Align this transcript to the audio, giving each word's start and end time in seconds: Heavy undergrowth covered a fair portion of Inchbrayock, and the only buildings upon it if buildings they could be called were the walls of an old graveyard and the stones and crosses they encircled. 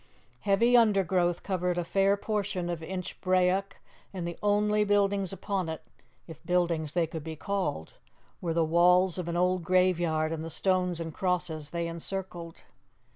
Heavy 0.39 0.75
undergrowth 0.75 1.43
covered 1.43 1.77
a 1.77 1.83
fair 1.83 2.17
portion 2.17 2.71
of 2.71 2.79
Inchbrayock, 2.81 3.73
and 4.11 4.27
the 4.27 4.35
only 4.41 4.83
buildings 4.83 5.31
upon 5.31 5.69
it 5.69 5.83
if 6.25 6.43
buildings 6.43 6.93
they 6.93 7.05
could 7.05 7.23
be 7.23 7.35
called 7.35 7.93
were 8.41 8.55
the 8.55 8.65
walls 8.65 9.19
of 9.19 9.27
an 9.27 9.37
old 9.37 9.63
graveyard 9.63 10.31
and 10.31 10.43
the 10.43 10.49
stones 10.49 10.99
and 10.99 11.13
crosses 11.13 11.69
they 11.69 11.87
encircled. 11.87 12.63